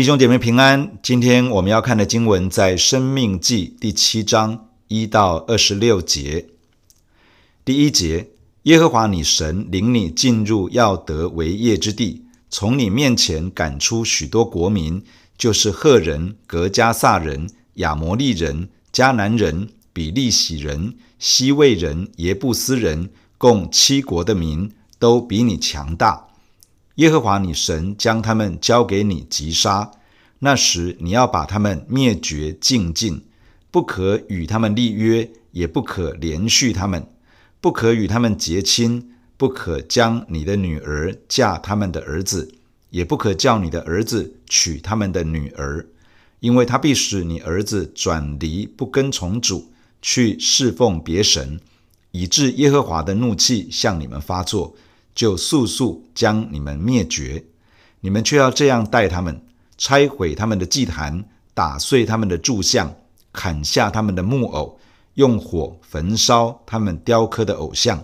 [0.00, 6.46] 弟兄姐妹平安，今天我们要看的经文在《生命记》第七章一到二十六节。
[7.66, 8.30] 第一节：
[8.62, 15.04] 耶和华你神领你进入要得为业之地，从你面前赶出许多国民，
[15.36, 26.28] 就是赫人、格加撒人、亚摩利人、迦南人、比利洗人、西魏人、耶布斯人，共七国的民，都比你强大。
[27.00, 29.90] 耶和华你神将他们交给你击杀，
[30.40, 33.24] 那时你要把他们灭绝净尽，
[33.70, 37.06] 不可与他们立约，也不可连续他们，
[37.58, 42.52] 不可与他们结亲，不可将你的女儿嫁他们的儿子，
[42.90, 45.86] 也不可叫你的儿子娶他们的女儿，
[46.40, 51.58] 因为他必使你儿子转离不跟从主，去侍奉别神，
[52.10, 54.76] 以致耶和华的怒气向你们发作。
[55.20, 57.44] 就速速将你们灭绝，
[58.00, 59.38] 你们却要这样待他们：
[59.76, 62.96] 拆毁他们的祭坛，打碎他们的柱像，
[63.30, 64.80] 砍下他们的木偶，
[65.16, 68.02] 用火焚烧他们雕刻的偶像。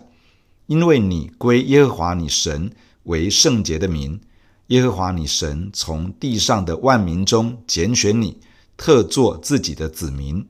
[0.67, 2.70] 因为你归耶和华你神
[3.05, 4.20] 为圣洁的民，
[4.67, 8.37] 耶和华你神从地上的万民中拣选你，
[8.77, 10.47] 特作自己的子民。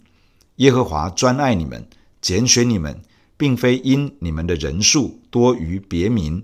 [0.56, 1.86] 耶和华专爱你们，
[2.20, 3.00] 拣选你们。
[3.38, 6.42] 并非因你们的人数多于别民，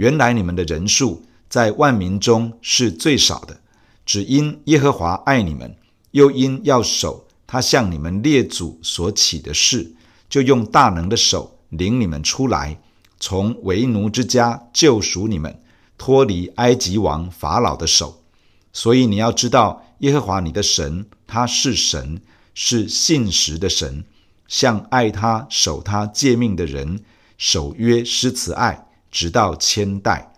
[0.00, 3.60] 原来你们的人数在万民中是最少的，
[4.06, 5.76] 只因耶和华爱你们，
[6.12, 9.92] 又因要守他向你们列祖所起的誓，
[10.30, 12.80] 就用大能的手领你们出来，
[13.18, 15.60] 从为奴之家救赎你们，
[15.98, 18.22] 脱离埃及王法老的手。
[18.72, 22.22] 所以你要知道，耶和华你的神，他是神，
[22.54, 24.02] 是信实的神。
[24.48, 27.00] 向爱他、守他诫命的人
[27.36, 30.32] 守约施慈爱，直到千代；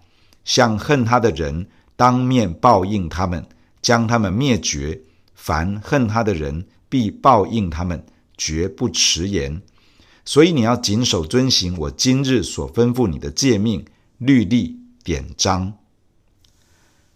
[0.44, 1.66] 向恨他的人，
[1.96, 3.46] 当面报应他们，
[3.80, 5.00] 将他们灭绝。
[5.34, 8.04] 凡恨他的人，必报应他们，
[8.36, 9.60] 绝不迟延。
[10.24, 13.84] 所以你要谨守遵行我今日所吩咐你的诫命、
[14.18, 15.74] 律例、典章。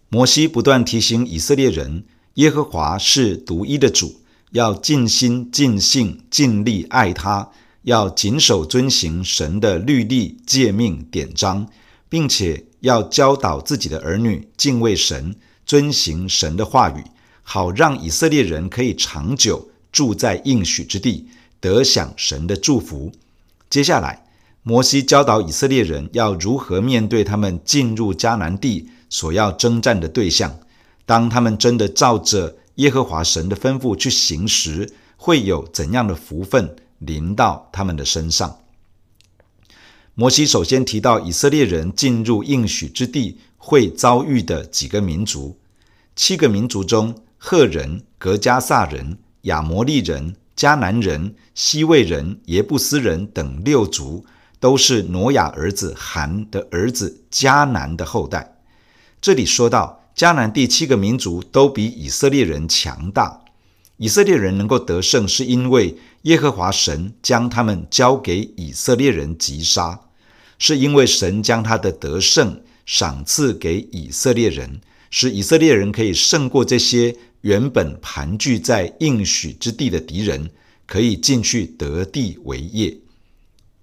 [0.09, 4.23] 摩西不断提醒以色列人，耶和华是独一的主。
[4.53, 7.51] 要尽心、尽性、尽力爱他，
[7.87, 11.69] 要谨守遵行神的律例、诫命、典章，
[12.09, 17.05] 并且要教导自己的儿女敬畏神、遵行神的话语，
[17.43, 21.29] 好让以色列人可以长久住在应许之地，
[21.61, 23.13] 得享神的祝福。
[23.71, 24.27] 接下来，
[24.65, 30.59] 摩西教导以色列人要如何面对他们进入迦南地所要征战的对象，
[31.05, 32.57] 当他们真的照着。
[32.77, 38.59] 耶和华神的吩咐去行时，会有怎样的福分临到他们的身上？
[40.15, 45.59] 摩西首先提到以色列人进入应许之地会遭遇的几个民族。
[46.15, 54.25] 七个民族中，赫人、格加撒人、亚摩利人、迦南人、西魏人、耶布斯人等六族，
[54.59, 58.57] 都是挪亚儿子含的儿子迦南的后代。
[59.21, 60.03] 这里说到。
[60.17, 63.39] 迦南第七个民族都比以色列人强大。
[63.99, 70.01] 以色列人能够得胜，是因为耶和华神将他们交给以色列人击杀，
[70.59, 74.81] 是因为神将他的得胜赏赐给以色列人，
[75.11, 80.51] 使以色列人可以胜过这些原本盘踞在应许之地的敌人，
[80.87, 82.99] 可以进去得地为业。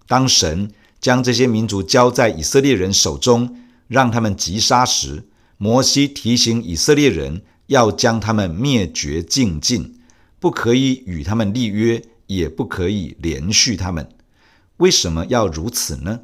[0.07, 3.57] 当神将这些民族交在以色列人手中，
[3.87, 5.23] 让他们击杀时，
[5.57, 9.95] 摩西提醒以色列人要将他们灭绝净尽，
[10.43, 14.05] 不可以与他们立约，也不可以连续他们。
[14.75, 16.19] 为什么要如此呢？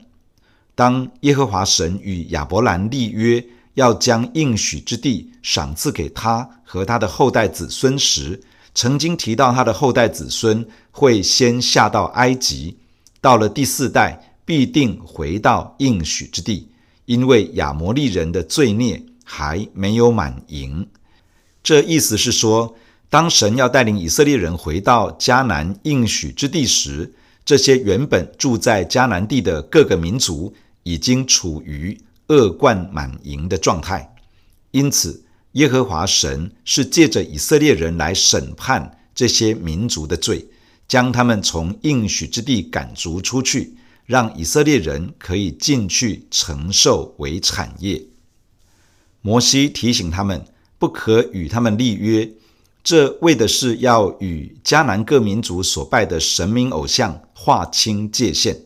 [0.75, 3.41] 当耶和华神与亚伯兰立约，
[3.75, 8.37] 要将应许之地赏赐给他和他的后代子孙时，
[8.75, 12.77] 曾经提到他的后代子孙会先下到埃及，
[13.21, 16.67] 到了第四代必定回到应许之地，
[17.05, 19.01] 因为亚摩利人的罪孽。
[19.31, 20.87] 还没有满盈，
[21.61, 22.75] 这意思是说，
[23.09, 27.11] 当神要带领以色列人回到迦南应许之地时，
[27.43, 30.53] 这些原本住在迦南地的各个民族
[30.83, 34.15] 已经处于恶贯满盈的状态。
[34.69, 35.23] 因此，
[35.53, 40.47] 耶和华神是借着以色列人来审判这些民族的罪，
[40.87, 43.73] 将他们从应许之地赶逐出去，
[44.05, 48.03] 让以色列人可以进去承受为产业。
[49.21, 50.45] 摩西提醒他们，
[50.77, 52.29] 不可与他们立约，
[52.83, 58.57] 这为的是要与迦南各民族所拜的神明偶像划清界限。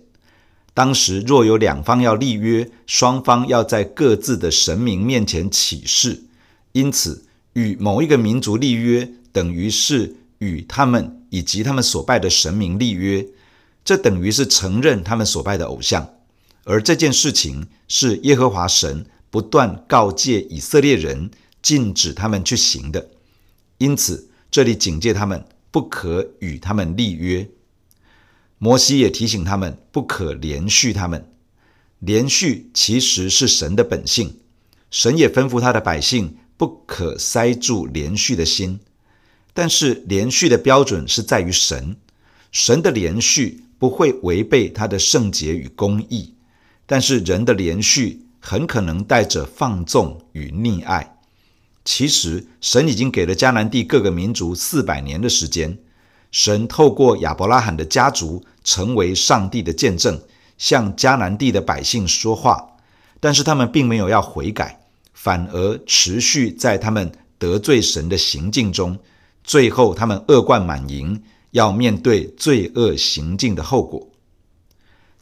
[0.74, 6.24] 当时若有两方要立约，双方要在各自的神明面前起誓，
[6.72, 13.28] 因此与某一个民族立约，等于是与他们以及他们所拜的神明立约，
[13.84, 16.08] 这等于是承认他们所拜的偶像。
[16.64, 21.30] 而这件事情是耶和华神不断告诫以色列人，
[21.62, 23.10] 禁止他们去行的。
[23.78, 27.50] 因此，这里警戒他们不可与他们立约。
[28.58, 31.30] 摩西也提醒他们不可连续他们。
[32.00, 34.40] 连续其实是神的本性，
[34.92, 38.80] 神也吩咐他的百姓不可塞住连续的心。
[39.54, 41.96] 但是连续的标准是在于神，
[42.52, 46.34] 神的连续不会违背他的圣洁与公义，
[46.86, 51.13] 但是人的连续很可能带着放纵与溺爱。
[51.86, 55.78] 其实神已经给了迦南地各个民族四百年的时间，
[56.32, 60.22] 神透过亚伯拉罕的家族成为上帝的见证。
[60.56, 62.78] 向迦南地的百姓说话，
[63.20, 64.80] 但是他们并没有要悔改，
[65.12, 68.98] 反而持续在他们得罪神的行径中，
[69.44, 71.22] 最后他们恶贯满盈，
[71.52, 74.08] 要面对罪恶行径的后果。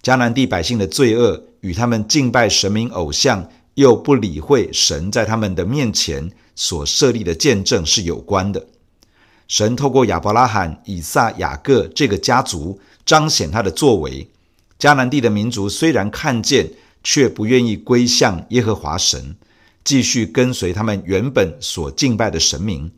[0.04, 8.68] 迦南地百姓的罪恶与他们敬拜神明偶像，又不理会神在他们的面前所设立的见证是有关的。
[9.47, 14.29] 神透过亚伯拉罕、以撒、雅各这个家族，彰显他的作为。
[14.79, 16.71] 迦南地的民族虽然看见，
[17.03, 19.35] 却不愿意归向耶和华神，
[19.83, 22.91] 继续跟随他们原本所敬拜的神明。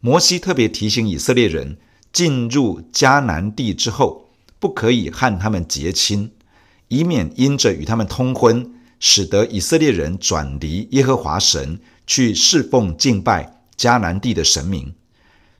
[0.00, 1.76] 摩西特别提醒以色列人，
[2.12, 4.28] 进入迦南地之后，
[4.58, 6.32] 不可以和他们结亲，
[6.88, 14.94] 以免因着与他们通婚，使得以色列人转离耶和华神，去侍奉敬拜迦南地的神明。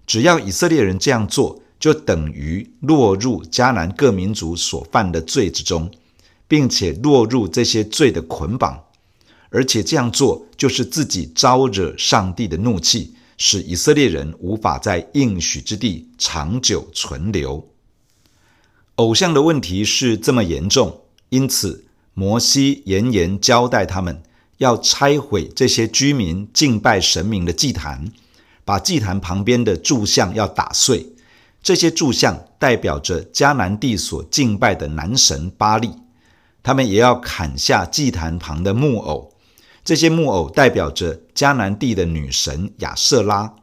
[0.06, 5.90] 只要以色列人这样做，就等于落入迦南各民族所犯的罪之中，
[6.48, 8.82] 并且落入这些罪的捆绑，
[9.50, 17.68] 而且这样做就是自己招惹上帝的怒气，使以色列人无法在应许之地长久存留。
[18.96, 21.84] 偶像的问题是这么严重，因此
[22.18, 24.20] 摩西严严交代他们
[24.56, 28.10] 要拆毁这些居民敬拜神明的祭坛，
[28.64, 31.12] 把祭坛旁边的柱像要打碎。
[31.62, 35.92] 这些柱像代表着迦南地所敬拜的男神巴力，
[36.64, 39.32] 他们也要砍下祭坛旁的木偶，
[39.84, 43.54] 这些木偶代表着迦南地的女神亚舍拉。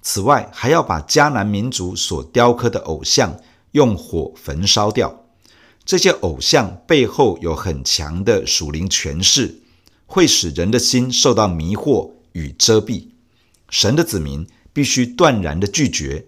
[0.00, 3.36] 此外，还要把迦南民族所雕刻的偶像
[3.72, 5.24] 用火焚烧掉。
[5.88, 9.62] 这些偶像背后有很强的属灵权势，
[10.04, 13.06] 会使人的心受到迷惑与遮蔽。
[13.70, 16.26] 神的子民必须断然的拒绝。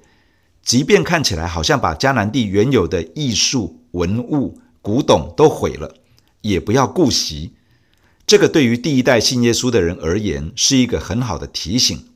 [0.64, 5.94] 即便看起来好像把迦南地原有的艺术、文物、古董都毁了，
[6.40, 7.52] 也不要顾惜。
[8.26, 12.06] 这个对于第一代信耶稣的人而言是一个很好的提醒。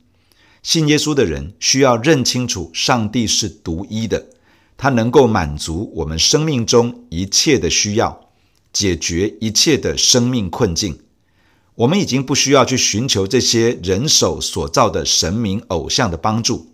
[0.63, 4.29] 信耶稣的人需要认清楚，上帝是独一的，
[4.77, 8.29] 他能够满足我们生命中一切的需要，
[8.73, 10.99] 解决一切的生命困境。
[11.75, 16.67] 我们已经不需要去寻求这些人手所造的神明偶像的帮助。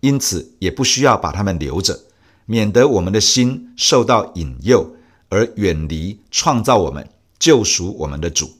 [0.00, 2.00] 因此，也不需要把他们留着，
[2.46, 4.94] 免得我们的心受到引诱，
[5.28, 7.06] 而远离创造我们、
[7.38, 8.50] 救赎我们的主。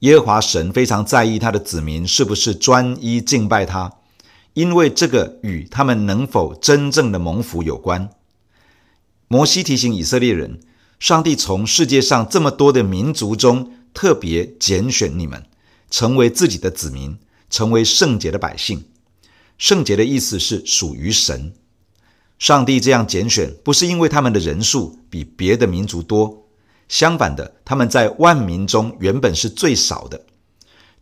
[0.00, 3.90] 耶和华神非常在意他的子民是不是专一敬拜他，
[4.58, 8.10] 因为这个与他们能否真正的蒙福有关。
[9.28, 10.58] 摩西提醒以色列人，
[10.98, 15.44] 上帝从世界上这么多的民族中特别拣选你们，
[15.92, 17.16] 成为自己的子民，
[17.48, 18.82] 成为圣洁的百姓。
[19.58, 21.54] 圣洁的意思是属于神。
[22.40, 26.48] 上帝这样拣选，不是因为他们的人数比别的民族多，
[26.88, 30.24] 相反的，他们在万民中原本是最少的。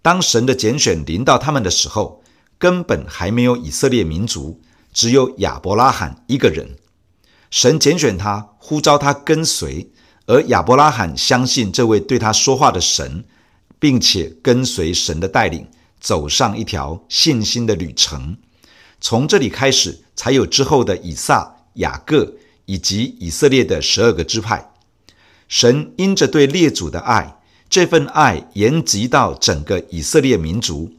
[0.02, 2.22] 当神的拣选临到他们的时候，
[2.58, 4.60] 根本还没有以色列民族，
[4.92, 6.76] 只有亚伯拉罕一个人。
[7.50, 9.90] 神拣选他，呼召他跟随，
[10.26, 13.24] 而亚伯拉罕相信这位对他说话的神，
[13.78, 15.66] 并且跟随神的带领，
[16.00, 18.36] 走上一条信心的旅程。
[19.00, 22.34] 从这里开始，才有之后的以撒、雅各
[22.64, 24.72] 以及以色列的十二个支派。
[25.48, 30.92] 神因着对列祖的爱，这份爱延及到整个以色列民族，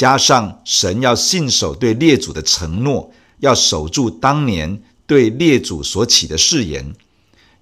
[0.00, 6.94] 加上神要信守对列祖的承诺，要守住当年对列祖所起的誓言，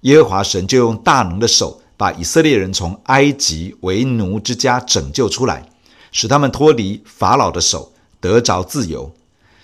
[0.03, 5.67] 耶和华神就用大能的手，把以色列人从埃及为奴之家拯救出来，
[6.13, 7.91] 使他们脱离法老的手，
[8.21, 9.13] 得着自由。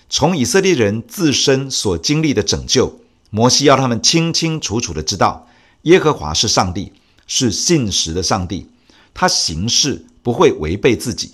[0.09, 5.47] 从以色列人自身所经历的拯救，摩西要他们清清楚楚的知道，
[5.83, 6.91] 耶和华是上帝，
[7.25, 8.67] 是信实的上帝，
[9.13, 11.31] 他行事不会违背自己。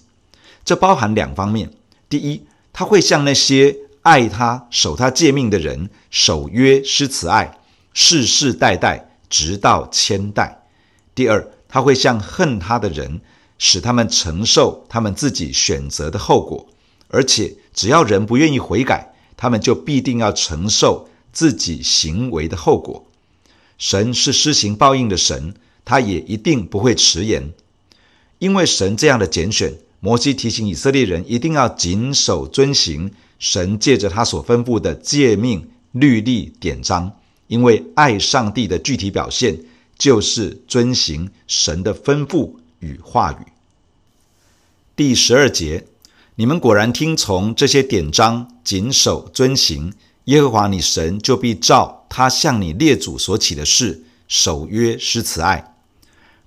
[0.64, 1.72] 这包含两方面：
[2.10, 7.60] 第一，他会向那些爱他、守他诫命的人守约施慈爱，
[7.94, 10.64] 世世代代直到千代；
[11.14, 13.22] 第二，他会向恨他的人，
[13.58, 16.68] 使他们承受他们自己选择的后果，
[17.10, 23.06] 而且只要人不愿意悔改，他们就必定要承受自己行为的后果。
[23.78, 27.52] 神是施行报应的神，他也一定不会迟延。
[28.40, 37.14] 因为神这样的拣选，摩西提醒以色列人一定要谨守遵行神借着他所吩咐的诫命、律例、典章，
[37.48, 39.64] 因为爱上帝的具体表现。
[40.02, 43.52] 就是遵行神的吩咐与话语。
[44.96, 45.86] 第十二节，
[46.34, 49.94] 你们果然听从这些典章，谨守遵行，
[50.24, 55.76] 耶和华你神就必照他向你列祖所起的誓，守约施慈爱。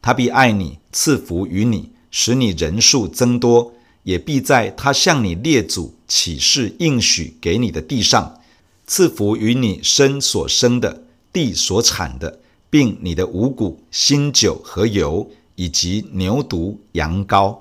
[0.02, 8.40] 他必爱你，赐福于你，使你人数增多，也必在他向你列祖起誓应许给你的地上，
[8.86, 11.02] 赐福于你身所生的，
[11.32, 12.38] 地所产的。
[12.70, 17.56] 并你的五谷、新酒和油，以及牛犊、羊羔，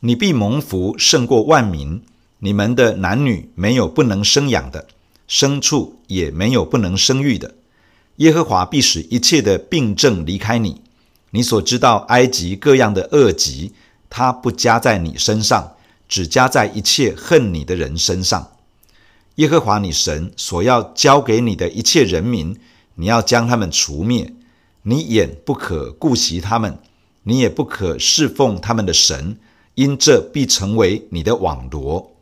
[0.00, 2.02] 你必蒙福胜过万民。
[2.40, 4.88] 你们的男女没有不能生养的，
[5.26, 7.54] 牲畜也没有不能生育的。
[8.16, 10.82] 耶和华必使一切的病症离开你。
[11.30, 13.72] 你所知道埃及各样的恶疾，
[14.08, 15.74] 他不加在你身上，
[16.08, 18.52] 只加在一切恨你的人身上。
[19.36, 22.58] 耶和华你神所要交给你的一切人民。
[22.96, 24.34] 你要将他们除灭，
[24.82, 26.76] 你眼不可顾惜他们，
[27.22, 29.38] 你也不可侍奉他们的神，
[29.74, 32.14] 因这必成为你的网罗。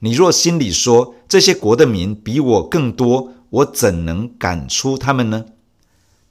[0.00, 5.44] 你若心里说，这些国的民比我更多，我怎能赶出他们呢？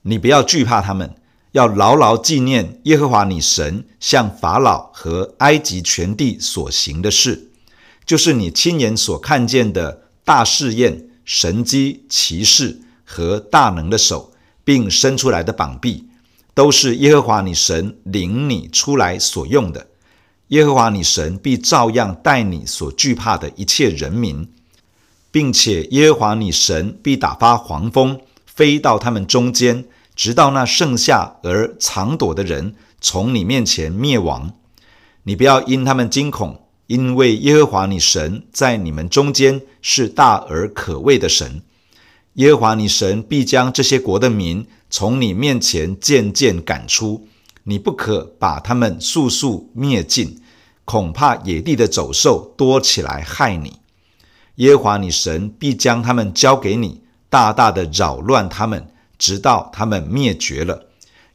[0.02, 1.16] 你不要惧怕他们，
[1.56, 7.50] 要牢牢纪念耶和华你神向法老和埃及全地所行的事，
[8.06, 12.82] 就是你亲眼所看见的大试验、神迹、奇事。
[13.08, 14.34] 和大能的手，
[14.64, 16.06] 并伸出来的膀臂，
[16.56, 19.86] 都是耶和华你神领你出来所用的。
[20.48, 24.50] 耶和华你神必照样待你所惧怕的一切人民，
[25.30, 29.86] 并且耶和华你神必打发黄蜂飞到他们中间，
[30.16, 34.54] 直到那剩下而藏躲的人从你面前灭亡。
[35.24, 41.62] 你不要因他们惊恐，因为耶和华你神在你们中间是大而可畏的神。
[42.34, 47.28] 耶和华你神必将这些国的民从你面前渐渐赶出，
[47.64, 50.42] 你不可把他们速速灭尽，
[50.84, 53.80] 恐怕野地的走兽多起来害你。
[54.56, 58.88] 耶和华你神必将他们交给你，大大的扰乱他们，
[59.26, 60.86] 直到他们灭绝了。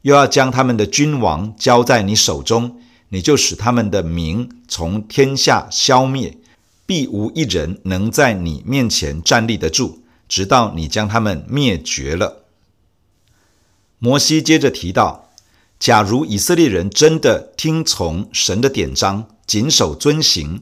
[0.03, 2.79] 又要将他们的君王交在你手中，
[3.09, 6.37] 你就使他们的名从天下消灭，
[6.85, 10.03] 必无一人能在你面前站立得住。
[10.29, 12.45] 直到你将他们灭绝了。
[13.99, 15.29] 摩西接着提到，
[15.77, 20.61] 假如以色列人真的听从神的典章，谨守遵行，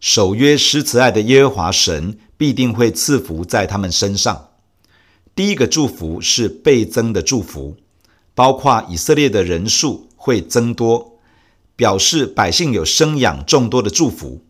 [0.00, 4.50] 守约施慈爱的耶和华神必定会赐福在他们身上。
[5.36, 7.76] 第一个祝福是倍增的祝福，
[8.34, 11.18] 包括以色列的人数会增多，
[11.76, 14.42] 表示百姓有生养众多的祝福。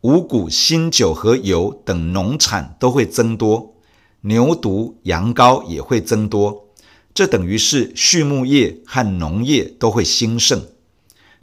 [0.00, 3.76] 五谷、新酒和油等农产都会增多。
[4.22, 6.66] 牛犊、羊羔也会增多，
[7.14, 10.66] 这等于是畜牧业和农业都会兴盛。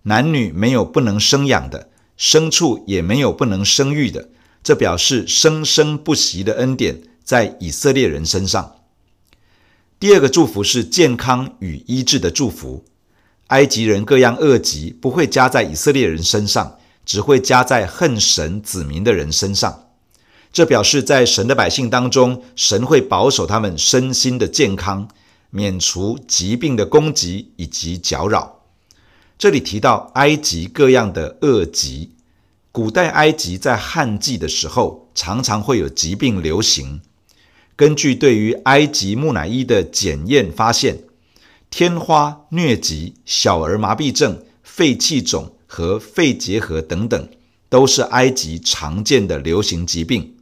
[0.04, 1.90] 男女没有不能生养的，
[2.20, 4.28] 牲畜也没有不能生育的，
[4.62, 8.76] 这表示生生不息的恩典在以色列人身上。
[10.00, 12.86] 第二个祝福是健康与医治的祝福，
[13.48, 19.88] 埃及人各样恶疾不会加在以色列人身上，只会加在恨神子民的人身上。
[20.54, 25.10] 这表示，在神的百姓当中，神会保守他们身心的健康，
[25.50, 28.62] 免除疾病的攻击以及搅扰。
[29.38, 32.12] 这里提到埃及各样的恶疾，
[32.72, 37.02] 古代埃及在旱季的时候，常常会有疾病流行。
[37.76, 41.04] 根据对于埃及木乃伊的检验发现，
[41.70, 47.28] 天花、疟疾、小儿麻痹症、肺气肿和肺结核等等，
[47.68, 50.36] 都是埃及常见的流行疾病。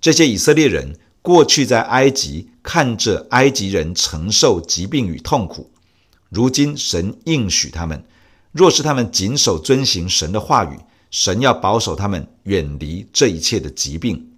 [0.00, 5.70] 这些以色列人过去在埃及看着埃及人承受疾病与痛苦，
[6.30, 8.02] 如今神应许他们，
[8.50, 10.78] 若是他们谨守遵行神的话语，
[11.10, 14.31] 神要保守他们远离这一切的疾病。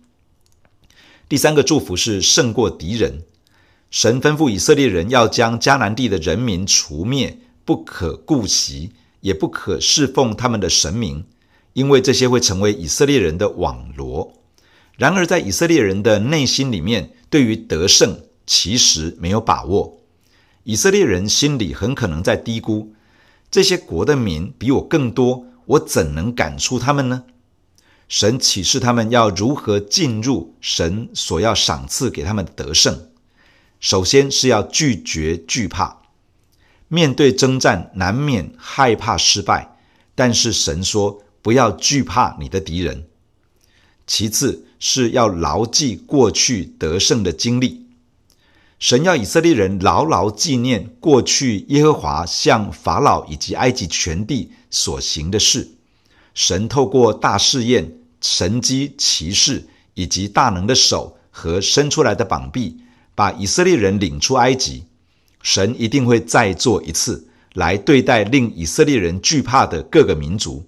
[1.26, 3.22] 第三个祝福是胜过敌人，
[3.90, 11.24] 神吩咐以色列人要将迦南地的人民除灭，不可顾惜，也不可侍奉他们的神明，
[11.72, 14.34] 因为这些会成为以色列人的网罗。
[14.98, 19.98] 然而，在以色列人的内心里面，对于得胜其实没有把握。
[20.64, 22.88] 以色列人心里很可能在嘀咕：
[23.50, 27.24] 这些国的民比我更多，我怎能赶出他们呢？
[28.08, 33.08] 神启示他们要如何进入神所要赏赐给他们的得胜。
[33.80, 36.02] 首先是要拒绝惧怕，
[36.88, 39.76] 面对征战难免害怕失败，
[40.14, 43.06] 但是神说不要惧怕你的敌人。
[44.06, 47.86] 其次是要牢记过去得胜的经历，
[48.78, 55.70] 神要以色列人牢牢纪念过去耶和华向法老以及埃及全地所行的事。
[56.34, 62.78] 神透过大试验、神迹、奇事以及大能的手和伸出来的膀臂，
[63.14, 64.84] 把以色列人领出埃及。
[65.40, 70.64] 神一定会再做一次，来对待令以色列人惧怕的各个民族。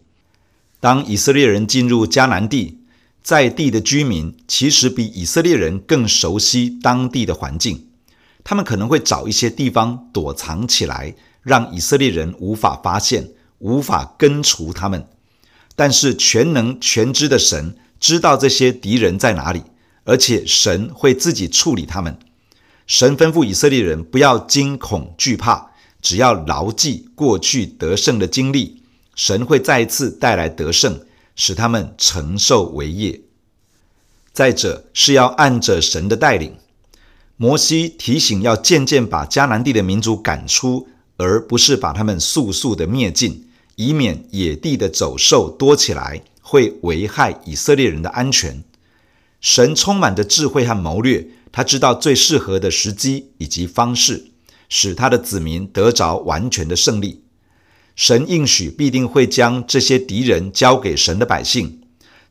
[0.79, 2.79] 当以色列人进入迦南地，
[3.23, 7.89] 在地的居民其实比以色列人更熟悉当地的环境，
[8.45, 15.09] 他们可能会找一些地方躲藏起来，让以色列人无法发现、无法根除他们。
[15.77, 19.63] 但是全能全知的神知道这些敌人在哪里，
[20.03, 22.19] 而且神会自己处理他们。
[22.89, 25.71] 神吩咐以色列人不要惊恐惧怕，
[26.03, 28.83] 只要牢记过去得胜的经历，
[29.15, 31.01] 神会再一次带来得胜。
[31.39, 33.21] 使他们承受为业。
[34.33, 36.57] 再者是要按着神的带领，
[37.37, 48.65] 摩西提醒要渐渐把迦南地的民族赶出，而不是把他们速速的灭尽，以免野地的走兽多起来，会危害以色列人的安全。
[49.41, 54.33] 神充满着智慧和谋略，他知道最适合的时机以及方式，
[54.69, 57.23] 使他的子民得着完全的胜利。
[57.95, 61.81] 神应许必定会将这些敌人交给神的百姓，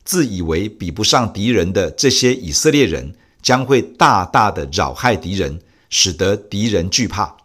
[0.04, 7.36] 自以为比不上敌人的这些以色列人，将会大大的扰害敌人，使得敌人惧怕。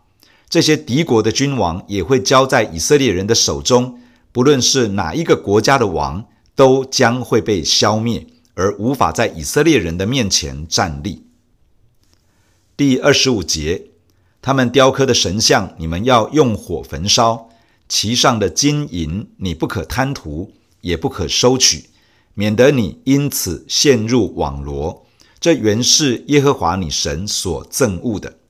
[0.52, 3.98] 这些敌国的君王也会交在以色列人的手中，
[4.34, 11.26] 不论是哪一个国家的王，都将会被消灭，而无法在以色列人的面前站立。
[12.76, 13.92] 第二十五节，
[14.42, 17.48] 他们雕刻的神像，你们要用火焚烧。
[17.88, 21.86] 其上的金银，你不可贪图，也不可收取，
[22.34, 25.06] 免得你因此陷入网罗。
[25.40, 28.41] 这原是耶和华你神所憎恶的。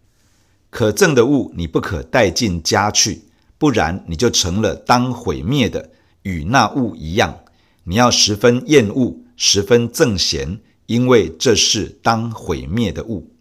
[0.72, 3.26] 可憎的物，你不可带进家去，
[3.60, 5.92] 不然你就成了当毁灭的，
[6.24, 7.42] 与那物一样。
[7.84, 13.32] 你要十分厌恶，十分憎嫌，因为这是当毁灭的物。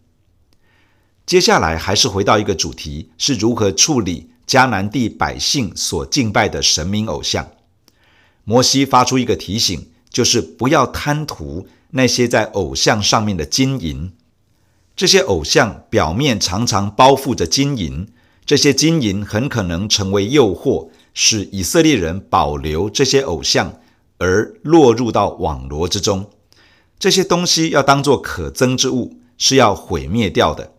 [1.25, 4.29] 接下来还是回到一个主题，是如何处理。
[4.47, 7.51] 迦南地百姓所敬拜的神明偶像，
[8.43, 14.11] 摩西发出一个提醒，就是不要贪图那些在偶像上面的金银。
[15.01, 18.07] 这些偶像表面常常包覆着金银，
[18.45, 23.79] 这些金银很可能成为诱惑，使以色列人保留这些偶像，
[24.19, 26.29] 而落入到网罗之中。
[26.99, 30.73] 这些东西要当作可憎之物，是要毁灭掉的。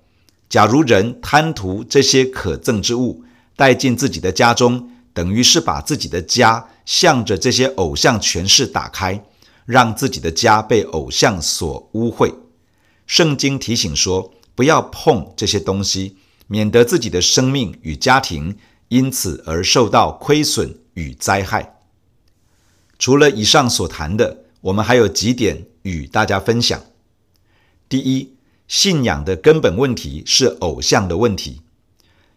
[0.48, 3.24] 假如人贪图这些可憎之物，
[3.56, 9.24] 带进自己的家中，等于是把自己的家向着这些偶像权势打开，
[9.66, 12.32] 让自己的家被偶像所污秽。
[13.12, 18.56] 圣经提醒说，不要碰这些东西，免得自己的生命与家庭
[18.88, 21.80] 因此而受到亏损与灾害。
[22.98, 26.82] 除了以上所谈的，我们还有几点与大家分享。
[27.86, 28.32] 第一，
[28.66, 31.60] 信仰的根本问题是偶像的问题。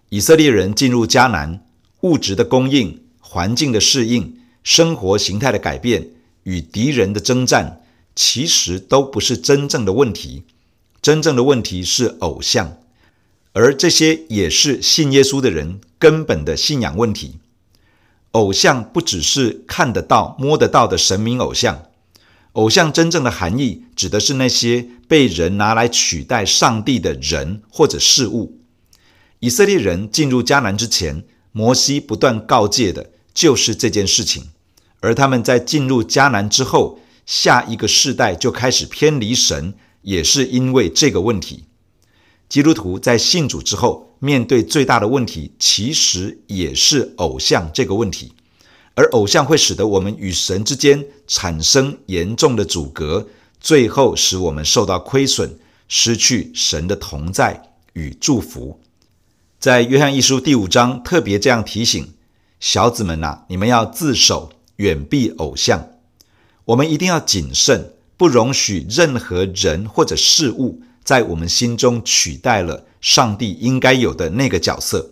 [0.10, 1.66] 以色列人进入迦南，
[2.02, 6.10] 物质的供应、环境的适应、生活形态的改变
[6.44, 7.82] 与敌人的征战，
[8.14, 10.44] 其实都不是真正的问题。
[11.06, 12.80] 真正的问题是偶像，
[13.54, 17.38] 而这些也是信耶稣的人根本的信仰问题。
[18.32, 21.92] 偶像不只是看得到、摸得到的神明偶像，
[22.54, 28.58] 偶像真正的含义指的是那些被人拿来取代上帝的人或者事物。
[29.42, 34.50] 以色列人进入迦南之前，摩西不断告诫的就是这件事情。
[35.02, 41.66] 而他们在进入迦南之后，下一个世代就开始偏离神，也是因为这个问题。
[42.48, 48.32] 基督徒在信主之后，面对最大的问题，其实也是偶像这个问题。
[48.94, 53.28] 而偶像会使得我们与神之间产生严重的阻隔，
[53.60, 58.80] 最后使我们受到亏损，失去神的同在与祝福。
[59.60, 62.14] 在约翰一书第五章特别这样提醒
[62.60, 65.90] 小子们呐、你们要自守，远避偶像。
[66.66, 75.12] 我们一定要谨慎，不容许任何人或者事物在我们心中取代了上帝应该有的那个角色。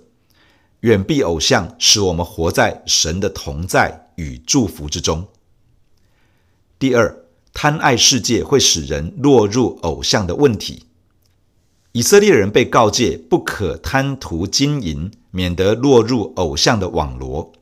[0.81, 5.27] 远避偶像，使我们活在神的同在与祝福之中。
[6.77, 10.83] 第二，贪爱世界会使人落入偶像的问题。
[11.93, 17.53] 以色列人被告诫不可贪图金银，免得落入偶像的网罗。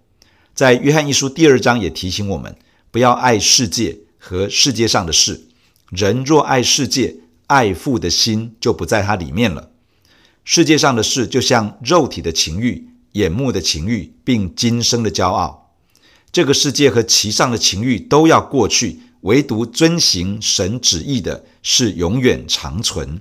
[0.56, 2.56] 在约翰一书第二章也提醒我们，
[2.89, 5.47] 不要爱世界和世界上的事。
[5.89, 7.15] 人若爱世界，
[7.47, 9.71] 爱父的心就不在他里面了。
[10.45, 15.73] 世界上的事就像肉体的情欲、眼目的情欲，并今生的骄傲。
[16.31, 23.19] 这个世界和其上的情欲都要过去，唯独遵行神旨意的是永远长存。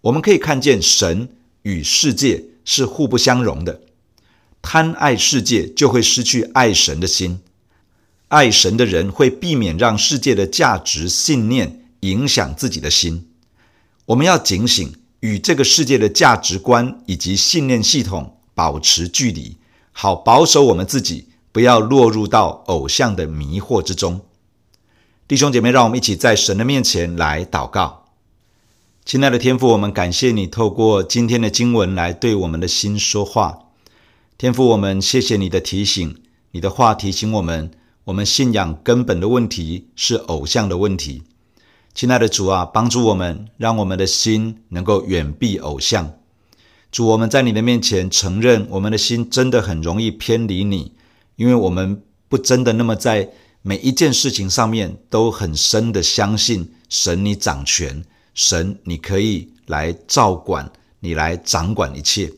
[0.00, 1.28] 我们可以看见，神
[1.62, 3.82] 与世界是互不相容的。
[4.60, 7.38] 贪爱世界，就会失去爱神的心；
[8.28, 13.28] 爱神的人，会避免让世界的价值信念影响自己的心。
[14.06, 19.56] 我们要警醒，与这个世界的价值观以及信念系统保持距离，
[19.92, 24.20] 好保守我们自己，不要落入到偶像的迷惑之中。
[25.28, 28.06] 弟兄姐妹，让我们一起在神的面前来祷告。
[29.04, 33.66] 亲爱的天父，我们感谢你透过今天的经文来对我们的心说话。
[34.36, 37.70] 天父，我们谢谢你的提醒，你的话提醒我们，
[38.06, 41.24] 我们信仰根本的问题是偶像的问题。
[41.92, 46.12] 亲爱的主啊，帮助我们，让我们的心能够远避偶像。
[46.92, 50.92] 主，我们在你的面前承认，我们的心真的很容易偏离你，
[51.34, 53.28] 因为我们不真的那么在
[53.62, 58.04] 每一件事情上面都很深的相信神你掌权。
[58.34, 62.32] 神，你可以来照管，你来掌管一切。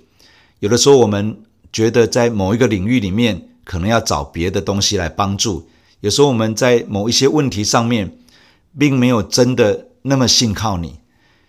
[0.60, 5.68] 有的时候，我们觉得在某一个领域里面，可能要找别的东西来帮助。
[6.00, 8.16] 有时候，我们在某一些问题上面，
[8.78, 10.96] 并没有真的那么信靠你。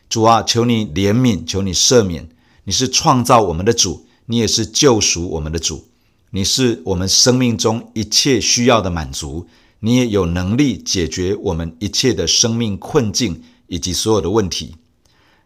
[0.09, 2.27] 主啊，求你怜悯，求你赦免。
[2.65, 5.87] 你是创造我们的主，你也是救赎我们的主。
[6.31, 9.47] 你是我们生命中一切需要的满足，
[9.79, 13.41] 你也有能力解决我们一切的生命困境。
[13.71, 14.75] 以及所有的问题，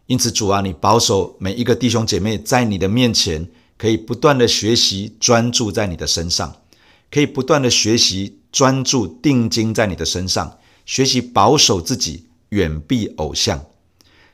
[0.06, 3.46] 因此主啊，你保守每一个弟兄姐妹在你的面前，
[3.78, 6.56] 可以不断的学习，专注在你的身上，
[7.14, 13.64] 可以不断的学习，专注定睛在你的身上，学习保守自己，远避偶像。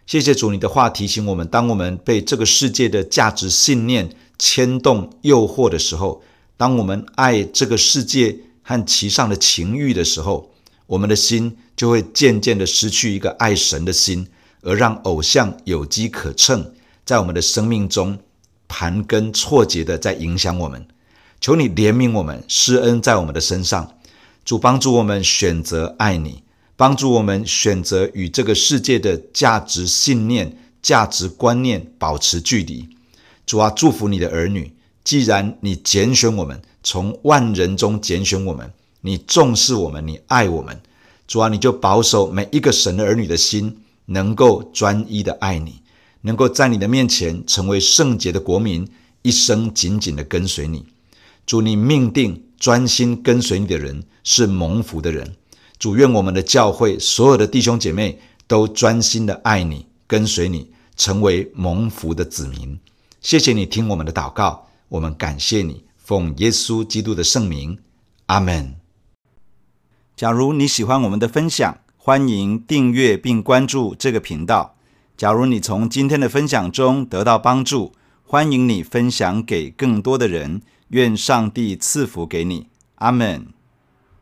[0.06, 6.24] 谢谢主，你的话提醒我们，当我们被这个世界的价值信念牵动、诱惑的时候，
[6.56, 10.50] 当我们爱这个世界和其上的情欲的时候，
[10.88, 14.26] 我们的心就会渐渐的失去一个爱神的心，
[14.62, 18.18] 而让偶像有机可乘，在我们的生命中
[18.70, 20.88] 盘根错节的在影响我们。
[21.42, 23.96] 求你怜悯我们，施恩在我们的身上。
[24.44, 26.44] 主帮助我们选择爱你，
[26.76, 32.90] 帮助我们选择与这个世界的价值信念、价值观念保持距离。
[33.46, 34.74] 主啊，祝福你的儿女，
[35.04, 38.72] 既然你拣选我们，从万人中拣选我们。
[39.02, 40.82] 你重视我们，你爱我们，
[41.28, 45.82] 主啊，你就保守每一个神的儿女的心，能够专一的爱你，
[46.22, 48.90] 能够在你的面前成为圣洁的国民，
[49.22, 50.86] 一生紧紧的跟随你。
[51.50, 55.36] 主，你命定专心跟随你的人是蒙福的人。
[55.80, 62.80] 主，愿我们的教会所有的弟兄姐妹都专心的爱你，跟随你，成为蒙福的子民。
[63.20, 67.80] 谢谢你听我们的祷告，我们感谢你，奉耶稣基督的圣名，
[68.28, 68.76] 阿门。
[70.16, 74.76] 假如你喜欢我们的分享，欢迎订阅并关注这个频道。
[75.18, 80.62] 假如你从今天的分享中得到帮助，欢迎你分享给更多的人。
[80.90, 82.68] 愿上帝赐福给你。
[82.96, 83.59] 阿门。